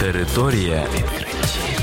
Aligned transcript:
Територія 0.00 0.86
відкриттів. 0.94 1.80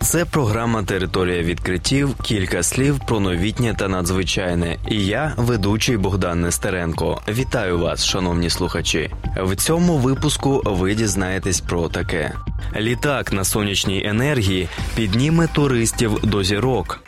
Це 0.00 0.24
програма 0.24 0.82
Територія 0.82 1.42
відкриттів. 1.42 2.14
Кілька 2.22 2.62
слів 2.62 3.00
про 3.06 3.20
новітнє 3.20 3.74
та 3.78 3.88
надзвичайне. 3.88 4.76
І 4.88 5.06
я, 5.06 5.34
ведучий 5.36 5.96
Богдан 5.96 6.40
Нестеренко. 6.40 7.22
Вітаю 7.28 7.78
вас, 7.78 8.04
шановні 8.04 8.50
слухачі. 8.50 9.10
В 9.36 9.56
цьому 9.56 9.96
випуску 9.96 10.62
ви 10.64 10.94
дізнаєтесь 10.94 11.60
про 11.60 11.88
таке: 11.88 12.34
літак 12.76 13.32
на 13.32 13.44
сонячній 13.44 14.06
енергії 14.06 14.68
підніме 14.96 15.46
туристів 15.46 16.18
до 16.22 16.42
зірок. 16.42 17.00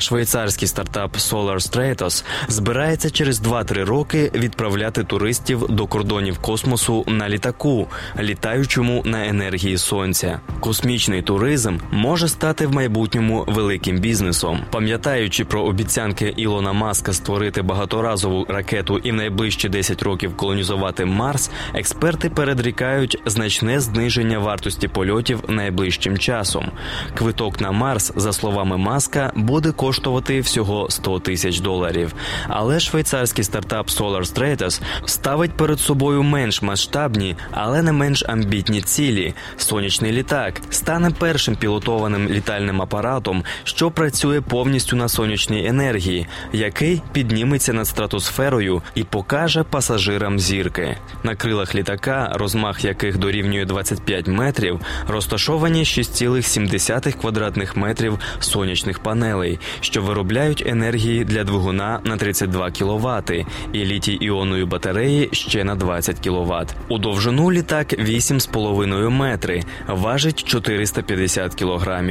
Швейцарський 0.00 0.68
стартап 0.68 1.16
Solar 1.16 1.54
Stratos 1.54 2.24
збирається 2.48 3.10
через 3.10 3.42
2-3 3.42 3.84
роки 3.84 4.30
відправляти 4.34 5.04
туристів 5.04 5.66
до 5.68 5.86
кордонів 5.86 6.38
космосу 6.38 7.04
на 7.06 7.28
літаку, 7.28 7.88
літаючому 8.18 9.02
на 9.04 9.26
енергії 9.26 9.78
сонця. 9.78 10.40
Космічний 10.60 11.22
туризм 11.22 11.78
може 11.90 12.28
стати 12.28 12.66
в 12.66 12.72
майбутньому 12.72 13.44
великим 13.48 13.98
бізнесом. 13.98 14.60
Пам'ятаючи 14.70 15.44
про 15.44 15.62
обіцянки 15.62 16.34
Ілона 16.36 16.72
Маска 16.72 17.12
створити 17.12 17.62
багаторазову 17.62 18.46
ракету 18.48 18.98
і 18.98 19.10
в 19.10 19.14
найближчі 19.14 19.68
10 19.68 20.02
років 20.02 20.36
колонізувати 20.36 21.04
Марс, 21.04 21.50
експерти 21.74 22.30
передрікають 22.30 23.18
значне 23.26 23.80
зниження 23.80 24.38
вартості 24.38 24.88
польотів 24.88 25.42
найближчим 25.48 26.18
часом. 26.18 26.70
Квиток 27.14 27.60
на 27.60 27.72
Марс, 27.72 28.12
за 28.16 28.32
словами 28.32 28.76
Маска, 28.76 29.32
буде 29.34 29.72
коштувати 29.72 29.89
коштувати 29.90 30.40
всього 30.40 30.90
100 30.90 31.18
тисяч 31.18 31.60
доларів. 31.60 32.14
Але 32.48 32.80
швейцарський 32.80 33.44
стартап 33.44 33.88
Solar 33.88 34.34
Stratus 34.34 34.80
ставить 35.04 35.52
перед 35.52 35.80
собою 35.80 36.22
менш 36.22 36.62
масштабні, 36.62 37.36
але 37.50 37.82
не 37.82 37.92
менш 37.92 38.24
амбітні 38.28 38.80
цілі. 38.80 39.34
Сонячний 39.56 40.12
літак 40.12 40.60
стане 40.70 41.10
першим 41.10 41.56
пілотованим 41.56 42.28
літальним 42.28 42.82
апаратом, 42.82 43.44
що 43.64 43.90
працює 43.90 44.40
повністю 44.40 44.96
на 44.96 45.08
сонячній 45.08 45.66
енергії, 45.66 46.26
який 46.52 47.02
підніметься 47.12 47.72
над 47.72 47.86
стратосферою 47.86 48.82
і 48.94 49.04
покаже 49.04 49.62
пасажирам 49.62 50.38
зірки. 50.38 50.96
На 51.22 51.34
крилах 51.34 51.74
літака, 51.74 52.32
розмах 52.34 52.84
яких 52.84 53.18
дорівнює 53.18 53.64
25 53.64 54.26
метрів, 54.26 54.80
розташовані 55.08 55.84
6,7 55.84 57.20
квадратних 57.20 57.76
метрів 57.76 58.18
сонячних 58.40 58.98
панелей, 58.98 59.58
що 59.80 60.02
виробляють 60.02 60.62
енергії 60.66 61.24
для 61.24 61.44
двигуна 61.44 62.00
на 62.04 62.16
32 62.16 62.70
кВт 62.70 63.30
і 63.72 63.84
літій 63.84 64.12
іонної 64.12 64.64
батареї 64.64 65.28
ще 65.32 65.64
на 65.64 65.74
20 65.74 66.18
кВт. 66.18 66.74
У 66.88 66.98
довжину 66.98 67.52
літак 67.52 67.92
8,5 67.92 69.10
метри, 69.10 69.62
важить 69.88 70.44
450 70.44 71.54
кг. 71.54 72.02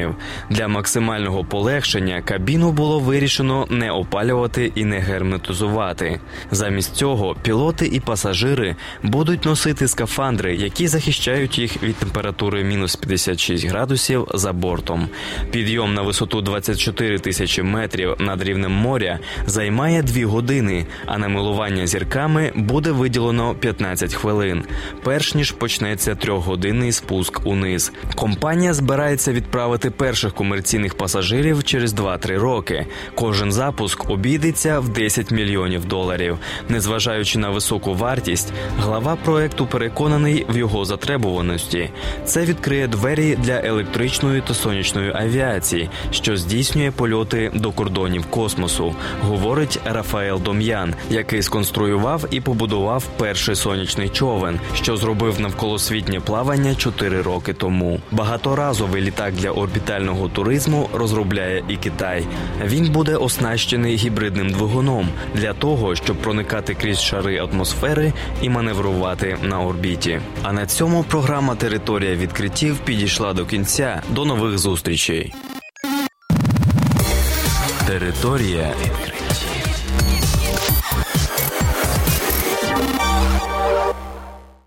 Для 0.49 0.67
максимального 0.67 1.43
полегшення 1.43 2.21
кабіну 2.21 2.71
було 2.71 2.99
вирішено 2.99 3.67
не 3.69 3.91
опалювати 3.91 4.71
і 4.75 4.85
не 4.85 4.99
герметизувати. 4.99 6.19
Замість 6.51 6.95
цього 6.95 7.35
пілоти 7.41 7.85
і 7.87 7.99
пасажири 7.99 8.75
будуть 9.03 9.45
носити 9.45 9.87
скафандри, 9.87 10.55
які 10.55 10.87
захищають 10.87 11.59
їх 11.59 11.83
від 11.83 11.95
температури 11.95 12.63
мінус 12.63 12.95
56 12.95 13.65
градусів 13.65 14.27
за 14.33 14.53
бортом. 14.53 15.09
Підйом 15.51 15.93
на 15.93 16.01
висоту 16.01 16.41
24 16.41 17.19
тисячі 17.19 17.58
метрів 17.63 18.15
над 18.19 18.43
рівнем 18.43 18.71
моря 18.71 19.19
займає 19.45 20.03
2 20.03 20.25
години, 20.25 20.85
а 21.05 21.17
на 21.17 21.27
милування 21.27 21.87
зірками 21.87 22.51
буде 22.55 22.91
виділено 22.91 23.55
15 23.55 24.13
хвилин, 24.13 24.63
перш 25.03 25.35
ніж 25.35 25.51
почнеться 25.51 26.15
трьохгодинний 26.15 26.91
спуск 26.91 27.41
униз. 27.45 27.91
Компанія 28.15 28.73
збирається 28.73 29.31
відправити 29.31 29.91
перших 29.91 30.33
комерційних 30.33 30.95
пасажирів 30.95 31.63
через 31.63 31.93
2-3 31.93 32.39
роки. 32.39 32.85
Кожен 33.15 33.51
запуск 33.51 34.09
обійдеться 34.09 34.79
в 34.79 34.89
10 34.89 35.31
мільйонів 35.31 35.85
доларів. 35.85 36.37
Незважаючи 36.69 37.39
на 37.39 37.49
високу 37.49 37.93
вартість, 37.93 38.53
глава 38.79 39.15
проекту 39.15 39.65
переконаний 39.65 40.45
в 40.49 40.57
його 40.57 40.85
затребуваності. 40.85 41.89
Це 42.25 42.45
відкриє 42.45 42.87
двері 42.87 43.35
для 43.35 43.59
електричної 43.59 44.41
та 44.47 44.53
сонячної 44.53 45.11
авіації, 45.15 45.89
що 46.11 46.37
здійснює 46.37 46.91
польоти 46.91 47.48
до 47.53 47.71
кордонів 47.71 48.25
космосу, 48.25 48.95
говорить 49.21 49.79
Рафаел 49.85 50.41
Дом'ян, 50.41 50.95
який 51.09 51.41
сконструював 51.41 52.25
і 52.31 52.41
побудував 52.41 53.03
перший 53.17 53.55
сонячний 53.55 54.09
човен, 54.09 54.59
що 54.73 54.97
зробив 54.97 55.41
навколосвітнє 55.41 56.19
плавання 56.19 56.75
4 56.75 57.21
роки 57.21 57.53
тому. 57.53 57.99
Багаторазовий 58.11 59.01
літак 59.01 59.33
для 59.33 59.51
орбітального 59.51 60.29
туризму 60.29 60.89
розробляє 60.93 61.63
і 61.67 61.75
Китай. 61.75 62.25
Він 62.65 62.91
буде 62.91 63.15
оснащений 63.15 63.95
гібридним 63.95 64.49
двигуном 64.49 65.09
для 65.35 65.53
того, 65.53 65.95
щоб 65.95 66.17
проникати 66.17 66.73
крізь 66.73 67.01
шари 67.01 67.37
атмосфери 67.37 68.13
і 68.41 68.49
маневрувати 68.49 69.37
на 69.43 69.61
орбіті. 69.61 70.19
А 70.43 70.53
на 70.53 70.65
цьому 70.65 71.03
програма 71.03 71.55
Територія 71.55 72.15
відкриттів 72.15 72.77
підійшла 72.77 73.33
до 73.33 73.45
кінця. 73.45 74.01
До 74.09 74.25
нових 74.25 74.57
зустрічей. 74.57 75.33
Територія 77.89 78.73
відкриттів. 78.81 80.28